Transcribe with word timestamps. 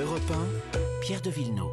Europe 0.00 0.22
1, 0.30 1.02
Pierre 1.02 1.20
de 1.20 1.28
Villeneuve. 1.28 1.66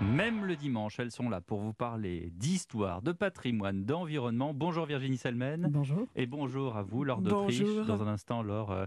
Même 0.00 0.44
le 0.44 0.54
dimanche, 0.54 1.00
elles 1.00 1.10
sont 1.10 1.28
là 1.28 1.40
pour 1.40 1.60
vous 1.60 1.72
parler 1.72 2.30
d'histoire, 2.34 3.02
de 3.02 3.10
patrimoine, 3.10 3.84
d'environnement. 3.84 4.54
Bonjour 4.54 4.86
Virginie 4.86 5.16
Salmen. 5.16 5.66
Bonjour. 5.68 6.06
Et 6.14 6.26
bonjour 6.26 6.76
à 6.76 6.82
vous, 6.84 7.02
Laure 7.02 7.20
d'Autriche. 7.20 7.62
Bonjour. 7.62 7.84
Dans 7.84 8.04
un 8.04 8.08
instant, 8.08 8.42
Laure, 8.44 8.70
euh, 8.70 8.84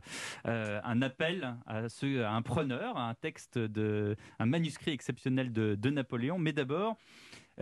euh, 0.48 0.80
un 0.86 1.02
appel 1.02 1.58
à, 1.66 1.90
ceux, 1.90 2.24
à 2.24 2.32
un 2.32 2.42
preneur, 2.42 2.96
à 2.96 3.10
un 3.10 3.14
texte, 3.14 3.58
de, 3.58 4.16
un 4.40 4.46
manuscrit 4.46 4.92
exceptionnel 4.92 5.52
de, 5.52 5.76
de 5.76 5.90
Napoléon. 5.90 6.40
Mais 6.40 6.54
d'abord, 6.54 6.96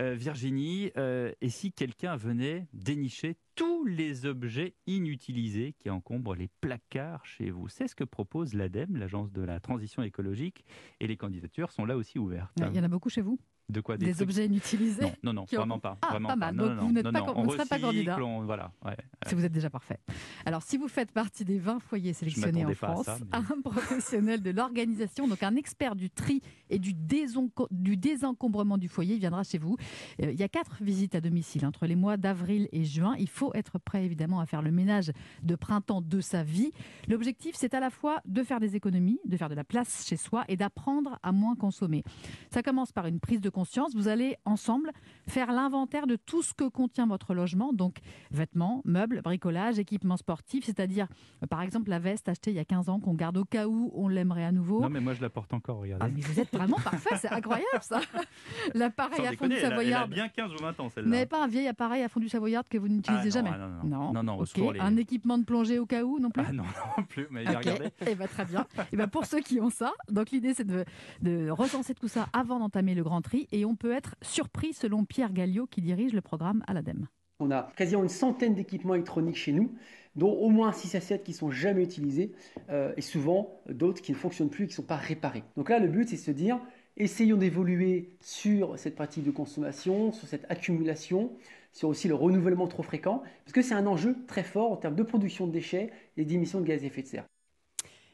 euh, 0.00 0.14
Virginie, 0.14 0.92
euh, 0.96 1.32
et 1.40 1.48
si 1.48 1.72
quelqu'un 1.72 2.14
venait 2.16 2.68
dénicher 2.72 3.36
tous 3.78 3.84
les 3.84 4.26
objets 4.26 4.74
inutilisés 4.88 5.72
qui 5.78 5.88
encombrent 5.88 6.34
les 6.34 6.48
placards 6.60 7.24
chez 7.24 7.50
vous 7.50 7.68
C'est 7.68 7.86
ce 7.86 7.94
que 7.94 8.02
propose 8.02 8.54
l'ADEME, 8.54 8.96
l'Agence 8.96 9.30
de 9.30 9.40
la 9.40 9.60
transition 9.60 10.02
écologique, 10.02 10.64
et 10.98 11.06
les 11.06 11.16
candidatures 11.16 11.70
sont 11.70 11.84
là 11.84 11.96
aussi 11.96 12.18
ouvertes. 12.18 12.58
Il 12.58 12.74
y 12.74 12.80
en 12.80 12.82
a 12.82 12.88
beaucoup 12.88 13.08
chez 13.08 13.20
vous? 13.20 13.38
De 13.68 13.80
quoi 13.82 13.96
Des, 13.98 14.12
trucs- 14.12 14.22
objets 14.22 14.46
inutilisés 14.46 15.02
Non, 15.02 15.12
non, 15.24 15.32
non, 15.34 15.44
qui 15.44 15.56
ont- 15.56 15.60
vraiment 15.60 15.78
pas. 15.78 15.98
Ah, 16.00 16.08
vraiment 16.12 16.28
pas 16.28 16.36
mal. 16.36 16.54
Non, 16.54 16.66
Donc 16.68 16.76
non, 16.76 16.86
vous 16.86 16.92
n'êtes 16.92 17.10
pas 17.12 17.22
on 17.36 17.44
serez 17.50 17.56
pas 17.58 17.62
recycle, 17.64 17.80
candidat. 17.82 18.18
on- 18.22 18.44
voilà, 18.44 18.72
ouais. 18.84 18.96
Si 19.26 19.34
vous 19.34 19.44
êtes 19.44 19.52
déjà 19.52 19.68
parfait. 19.68 19.98
Alors, 20.46 20.62
si 20.62 20.78
vous 20.78 20.88
faites 20.88 21.12
partie 21.12 21.44
des 21.44 21.58
20 21.58 21.78
foyers 21.80 22.14
sélectionnés 22.14 22.64
en 22.64 22.68
pas 22.68 22.74
France, 22.74 23.04
ça, 23.06 23.18
mais- 23.20 23.36
un 23.36 23.42
professionnel 23.62 24.42
de 24.42 24.50
l'organisation, 24.50 25.28
donc 25.28 25.42
un 25.42 25.54
expert 25.56 25.96
du 25.96 26.08
tri 26.10 26.40
et 26.70 26.78
du, 26.78 26.94
désenco- 26.94 27.68
du 27.70 27.96
désencombrement 27.96 28.78
du 28.78 28.88
foyer 28.88 29.18
viendra 29.18 29.42
chez 29.42 29.58
vous. 29.58 29.76
Euh, 30.22 30.32
il 30.32 30.38
y 30.40 30.42
a 30.42 30.48
quatre 30.48 30.82
visites 30.82 31.14
à 31.14 31.20
domicile 31.20 31.66
entre 31.66 31.86
les 31.86 31.96
mois 31.96 32.16
d'avril 32.16 32.68
et 32.72 32.84
juin. 32.84 33.16
Il 33.18 33.28
faut 33.28 33.52
être 33.54 33.78
prêt 33.78 34.04
évidemment 34.04 34.40
à 34.40 34.46
faire 34.46 34.62
le 34.62 34.70
ménage 34.70 35.12
de 35.42 35.54
printemps 35.56 36.00
de 36.00 36.20
sa 36.20 36.42
vie. 36.42 36.72
L'objectif, 37.06 37.54
c'est 37.54 37.74
à 37.74 37.80
la 37.80 37.90
fois 37.90 38.20
de 38.24 38.42
faire 38.42 38.60
des 38.60 38.76
économies, 38.76 39.20
de 39.26 39.36
faire 39.36 39.48
de 39.50 39.54
la 39.54 39.64
place 39.64 40.06
chez 40.06 40.16
soi 40.16 40.44
et 40.48 40.56
d'apprendre 40.56 41.18
à 41.22 41.32
moins 41.32 41.54
consommer. 41.54 42.02
Ça 42.50 42.62
commence 42.62 42.92
par 42.92 43.06
une 43.06 43.20
prise 43.20 43.40
de 43.42 43.50
conscience. 43.58 43.94
Vous 43.96 44.06
allez 44.08 44.36
ensemble 44.44 44.92
faire 45.26 45.50
l'inventaire 45.52 46.06
de 46.06 46.16
tout 46.16 46.42
ce 46.42 46.54
que 46.54 46.68
contient 46.68 47.06
votre 47.06 47.34
logement, 47.34 47.72
donc 47.72 47.96
vêtements, 48.30 48.82
meubles, 48.84 49.20
bricolage, 49.22 49.78
équipements 49.80 50.16
sportifs, 50.16 50.64
c'est-à-dire 50.64 51.06
euh, 51.42 51.46
par 51.46 51.60
exemple 51.62 51.90
la 51.90 51.98
veste 51.98 52.28
achetée 52.28 52.50
il 52.52 52.56
y 52.56 52.60
a 52.60 52.64
15 52.64 52.88
ans 52.88 53.00
qu'on 53.00 53.14
garde 53.14 53.36
au 53.36 53.44
cas 53.44 53.66
où 53.66 53.90
on 53.94 54.06
l'aimerait 54.08 54.44
à 54.44 54.52
nouveau. 54.52 54.80
Non, 54.80 54.88
mais 54.90 55.00
moi 55.00 55.14
je 55.14 55.20
la 55.22 55.28
porte 55.30 55.52
encore, 55.52 55.78
regardez. 55.78 56.04
Ah, 56.06 56.12
mais 56.14 56.20
vous 56.22 56.38
êtes 56.40 56.52
vraiment 56.54 56.76
parfait, 56.84 57.16
c'est 57.16 57.30
incroyable 57.32 57.66
ça. 57.82 58.00
L'appareil 58.74 59.26
à 59.26 59.32
fond 59.32 59.46
du 59.48 59.54
elle 59.56 59.64
a 59.64 59.68
Savoyard. 59.70 60.08
bien 60.08 60.28
15 60.28 60.52
ou 60.54 60.58
20 60.62 60.80
ans 60.80 60.88
celle-là. 60.94 61.10
n'avez 61.10 61.26
pas 61.26 61.42
un 61.42 61.48
vieil 61.48 61.66
appareil 61.68 62.02
à 62.02 62.08
fond 62.08 62.20
du 62.20 62.28
Savoyard 62.28 62.62
que 62.68 62.78
vous 62.78 62.88
n'utilisez 62.88 63.30
Ah, 63.38 63.42
non, 63.42 63.48
jamais 63.48 63.50
ah, 63.52 63.58
non, 63.84 63.88
non, 63.98 64.12
non. 64.12 64.22
Non, 64.22 64.38
au 64.38 64.42
Ok. 64.42 64.48
secours, 64.48 64.72
les- 64.72 64.80
Un 64.80 64.96
équipement 64.96 65.36
de 65.38 65.44
plongée 65.44 65.78
au 65.78 65.86
cas 65.86 66.04
où 66.04 66.18
non 66.20 66.30
plus 66.30 66.44
Ah 66.46 66.52
non, 66.52 66.62
non 66.98 67.04
plus, 67.04 67.26
mais 67.30 67.44
regardez. 67.44 67.90
eh 68.06 68.14
ben, 68.14 68.28
très 68.28 68.44
bien. 68.44 68.66
Et 68.92 68.96
ben, 68.96 69.08
pour 69.08 69.24
ceux 69.26 69.40
qui 69.40 69.60
ont 69.60 69.70
ça, 69.70 69.92
donc 70.10 70.30
l'idée 70.30 70.54
c'est 70.54 70.66
de, 70.66 70.84
de 71.22 71.50
recenser 71.50 71.94
tout 71.94 72.08
ça 72.08 72.28
avant 72.32 72.58
d'entamer 72.60 72.94
le 72.94 73.02
grand 73.02 73.20
tri 73.20 73.47
et 73.52 73.64
on 73.64 73.76
peut 73.76 73.92
être 73.92 74.16
surpris 74.22 74.72
selon 74.72 75.04
Pierre 75.04 75.32
Galliot 75.32 75.66
qui 75.66 75.80
dirige 75.80 76.12
le 76.12 76.20
programme 76.20 76.62
à 76.66 76.74
l'ADEME. 76.74 77.06
On 77.40 77.50
a 77.50 77.70
quasiment 77.76 78.02
une 78.02 78.08
centaine 78.08 78.54
d'équipements 78.54 78.94
électroniques 78.94 79.36
chez 79.36 79.52
nous, 79.52 79.72
dont 80.16 80.32
au 80.32 80.48
moins 80.50 80.72
6 80.72 80.96
à 80.96 81.00
7 81.00 81.22
qui 81.22 81.32
sont 81.32 81.50
jamais 81.50 81.84
utilisés, 81.84 82.32
euh, 82.70 82.92
et 82.96 83.00
souvent 83.00 83.60
d'autres 83.68 84.02
qui 84.02 84.12
ne 84.12 84.16
fonctionnent 84.16 84.50
plus 84.50 84.64
et 84.64 84.66
qui 84.66 84.72
ne 84.72 84.76
sont 84.76 84.82
pas 84.82 84.96
réparés. 84.96 85.44
Donc 85.56 85.70
là, 85.70 85.78
le 85.78 85.86
but, 85.86 86.08
c'est 86.08 86.16
de 86.16 86.20
se 86.20 86.30
dire, 86.32 86.58
essayons 86.96 87.36
d'évoluer 87.36 88.10
sur 88.20 88.76
cette 88.78 88.96
pratique 88.96 89.24
de 89.24 89.30
consommation, 89.30 90.12
sur 90.12 90.26
cette 90.26 90.50
accumulation, 90.50 91.30
sur 91.72 91.88
aussi 91.88 92.08
le 92.08 92.14
renouvellement 92.14 92.66
trop 92.66 92.82
fréquent, 92.82 93.22
parce 93.44 93.52
que 93.52 93.62
c'est 93.62 93.74
un 93.74 93.86
enjeu 93.86 94.16
très 94.26 94.42
fort 94.42 94.72
en 94.72 94.76
termes 94.76 94.96
de 94.96 95.02
production 95.04 95.46
de 95.46 95.52
déchets 95.52 95.92
et 96.16 96.24
d'émissions 96.24 96.60
de 96.60 96.66
gaz 96.66 96.82
à 96.82 96.86
effet 96.86 97.02
de 97.02 97.06
serre. 97.06 97.24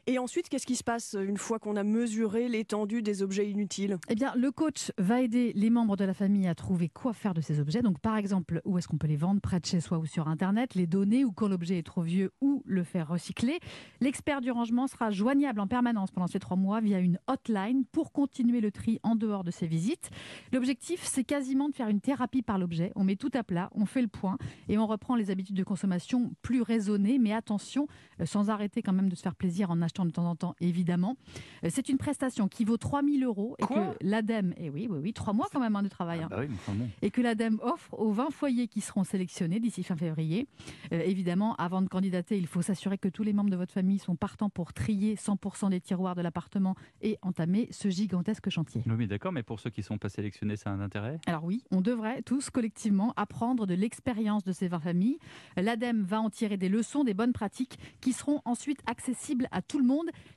Et 0.07 0.19
ensuite, 0.19 0.49
qu'est-ce 0.49 0.67
qui 0.67 0.75
se 0.75 0.83
passe 0.83 1.15
une 1.19 1.37
fois 1.37 1.57
qu'on 1.57 1.75
a 1.75 1.83
mesuré 1.83 2.47
l'étendue 2.47 3.01
des 3.01 3.23
objets 3.23 3.49
inutiles? 3.49 3.97
Eh 4.07 4.13
bien, 4.13 4.33
le 4.35 4.51
coach 4.51 4.91
va 4.99 5.21
aider 5.21 5.51
les 5.55 5.71
membres 5.71 5.97
de 5.97 6.05
la 6.05 6.13
famille 6.13 6.47
à 6.47 6.53
trouver 6.53 6.89
quoi 6.89 7.11
faire 7.11 7.33
de 7.33 7.41
ces 7.41 7.59
objets. 7.59 7.81
Donc, 7.81 7.99
par 7.99 8.15
exemple, 8.15 8.61
où 8.65 8.77
est-ce 8.77 8.87
qu'on 8.87 8.99
peut 8.99 9.07
les 9.07 9.15
vendre? 9.15 9.41
Près 9.41 9.59
de 9.59 9.65
chez 9.65 9.79
soi 9.79 9.97
ou 9.97 10.05
sur 10.05 10.27
Internet, 10.27 10.75
les 10.75 10.85
donner 10.85 11.25
ou 11.25 11.31
quand 11.31 11.47
l'objet 11.47 11.79
est 11.79 11.83
trop 11.83 12.03
vieux 12.03 12.31
ou 12.39 12.61
le 12.65 12.83
faire 12.83 13.07
recycler? 13.07 13.59
L'expert 13.99 14.41
du 14.41 14.51
rangement 14.51 14.85
sera 14.85 15.09
joignable 15.09 15.59
en 15.59 15.65
permanence 15.65 16.11
pendant 16.11 16.27
ces 16.27 16.37
trois 16.37 16.55
mois 16.55 16.81
via 16.81 16.99
une 16.99 17.17
hotline 17.25 17.83
pour 17.91 18.11
continuer 18.11 18.61
le 18.61 18.69
tri 18.69 18.99
en 19.01 19.15
dehors 19.15 19.43
de 19.43 19.49
ses 19.49 19.65
visites. 19.65 20.11
L'objectif, 20.53 21.01
c'est 21.03 21.23
quasiment 21.23 21.67
de 21.67 21.73
faire 21.73 21.89
une 21.89 22.01
thérapie 22.01 22.43
par 22.43 22.59
l'objet. 22.59 22.91
On 22.95 23.03
met 23.03 23.15
tout 23.15 23.31
à 23.33 23.43
plat, 23.43 23.71
on 23.73 23.87
fait 23.87 24.03
le 24.03 24.07
point 24.07 24.37
et 24.69 24.77
on 24.77 24.85
reprend 24.85 25.15
les 25.15 25.31
habitudes 25.31 25.55
de 25.55 25.63
consommation 25.63 26.31
plus 26.43 26.61
raisonnées. 26.61 27.17
Mais 27.17 27.33
attention, 27.33 27.87
euh, 28.21 28.27
sans 28.27 28.51
arrêter 28.51 28.83
quand 28.83 28.93
même 28.93 29.09
de 29.09 29.15
se 29.15 29.23
faire 29.23 29.33
plaisir 29.33 29.71
en 29.71 29.81
achetant 29.81 29.94
de 30.03 30.11
temps 30.11 30.29
en 30.29 30.35
temps, 30.35 30.55
évidemment. 30.59 31.15
Euh, 31.63 31.69
C'est 31.71 31.87
une 31.87 31.97
prestation 31.97 32.49
qui 32.49 32.65
vaut 32.65 32.75
3000 32.77 33.23
euros 33.23 33.55
et 33.59 33.63
Quoi 33.63 33.95
que 33.97 34.05
l'ADEME, 34.05 34.53
et 34.57 34.69
oui, 34.69 34.87
oui, 34.89 34.99
oui, 35.01 35.13
trois 35.13 35.31
mois 35.31 35.47
quand 35.53 35.61
même 35.61 35.75
hein, 35.75 35.83
de 35.83 35.87
travail. 35.87 36.19
Ah 36.23 36.25
hein, 36.25 36.27
bah 36.29 36.37
oui, 36.41 36.75
et 37.01 37.11
que 37.11 37.21
l'ADEME 37.21 37.59
offre 37.61 37.97
aux 37.97 38.11
20 38.11 38.31
foyers 38.31 38.67
qui 38.67 38.81
seront 38.81 39.03
sélectionnés 39.03 39.59
d'ici 39.59 39.83
fin 39.83 39.95
février. 39.95 40.47
Euh, 40.91 41.01
évidemment, 41.05 41.55
avant 41.55 41.81
de 41.81 41.87
candidater, 41.87 42.37
il 42.37 42.47
faut 42.47 42.61
s'assurer 42.61 42.97
que 42.97 43.07
tous 43.07 43.23
les 43.23 43.31
membres 43.31 43.51
de 43.51 43.55
votre 43.55 43.71
famille 43.71 43.99
sont 43.99 44.15
partants 44.15 44.49
pour 44.49 44.73
trier 44.73 45.15
100% 45.15 45.69
des 45.69 45.79
tiroirs 45.79 46.15
de 46.15 46.21
l'appartement 46.21 46.75
et 47.01 47.17
entamer 47.21 47.69
ce 47.71 47.89
gigantesque 47.89 48.49
chantier. 48.49 48.81
Oui, 48.87 48.93
mais 48.97 49.07
d'accord, 49.07 49.31
mais 49.31 49.43
pour 49.43 49.59
ceux 49.59 49.69
qui 49.69 49.81
ne 49.81 49.85
sont 49.85 49.97
pas 49.97 50.09
sélectionnés, 50.09 50.55
ça 50.55 50.71
a 50.71 50.73
un 50.73 50.81
intérêt? 50.81 51.19
Alors 51.27 51.43
oui, 51.45 51.63
on 51.71 51.81
devrait 51.81 52.21
tous 52.23 52.49
collectivement 52.49 53.13
apprendre 53.15 53.67
de 53.67 53.73
l'expérience 53.73 54.43
de 54.43 54.51
ces 54.51 54.67
20 54.67 54.79
familles. 54.79 55.19
L'ADEME 55.57 56.03
va 56.03 56.19
en 56.19 56.29
tirer 56.29 56.57
des 56.57 56.69
leçons, 56.69 57.03
des 57.03 57.13
bonnes 57.13 57.33
pratiques 57.33 57.77
qui 58.01 58.13
seront 58.13 58.41
ensuite 58.45 58.81
accessibles 58.87 59.47
à 59.51 59.61
tout 59.61 59.77
le 59.77 59.83
monde. 59.83 59.84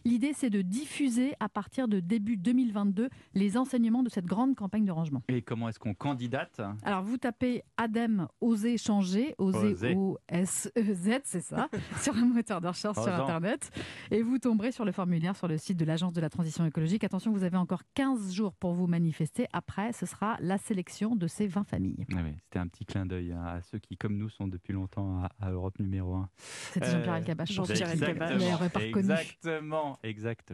L'idée, 0.04 0.32
c'est 0.34 0.50
de 0.50 0.62
diffuser 0.62 1.34
à 1.40 1.48
partir 1.48 1.88
de 1.88 2.00
début 2.00 2.36
2022 2.36 3.08
les 3.34 3.56
enseignements 3.56 4.02
de 4.02 4.08
cette 4.08 4.26
grande 4.26 4.54
campagne 4.54 4.84
de 4.84 4.92
rangement. 4.92 5.22
Et 5.28 5.42
comment 5.42 5.68
est-ce 5.68 5.78
qu'on 5.78 5.94
candidate? 5.94 6.60
Alors 6.82 7.02
vous 7.02 7.16
tapez 7.16 7.62
ADEME 7.76 8.28
Oser 8.40 8.78
changer, 8.78 9.34
Oser. 9.38 9.94
O-S-E-Z, 9.94 11.20
c'est 11.24 11.40
ça, 11.40 11.68
sur 12.00 12.16
un 12.16 12.26
moteur 12.26 12.60
de 12.60 12.68
recherche 12.68 12.96
sur. 12.96 13.08
Internet. 13.08 13.70
Et 14.10 14.22
vous 14.22 14.38
tomberez 14.38 14.70
sur 14.70 14.84
le 14.84 14.92
formulaire 14.92 15.34
sur 15.34 15.48
le 15.48 15.58
site 15.58 15.76
de 15.76 15.84
l'Agence 15.84 16.12
de 16.12 16.20
la 16.20 16.30
transition 16.30 16.64
écologique. 16.64 17.04
Attention, 17.04 17.32
vous 17.32 17.42
avez 17.42 17.56
encore 17.56 17.82
15 17.94 18.32
jours 18.32 18.54
pour 18.54 18.72
vous 18.72 18.86
manifester. 18.86 19.46
Après, 19.52 19.92
ce 19.92 20.06
sera 20.06 20.36
la 20.40 20.58
sélection 20.58 21.16
de 21.16 21.26
ces 21.26 21.46
20 21.46 21.64
familles. 21.64 22.06
Ah 22.12 22.20
oui, 22.24 22.32
C'était 22.44 22.58
un 22.58 22.68
petit 22.68 22.84
clin 22.84 23.06
d'œil 23.06 23.32
à 23.32 23.60
ceux 23.62 23.78
qui, 23.78 23.96
comme 23.96 24.16
nous, 24.16 24.28
sont 24.28 24.46
depuis 24.46 24.72
longtemps 24.72 25.22
à, 25.40 25.50
Europe 25.50 25.78
numéro 25.78 26.14
1. 26.14 26.28
C'était 26.72 26.90
Jean-Pierre 26.90 27.16
Elkabbach. 27.16 27.52
Jean-Pierre 27.52 27.90
Elkabbach. 27.90 28.72
pas 28.72 28.80
reconnu. 28.80 29.14
Exactement, 29.42 29.98
exactement. 30.02 30.44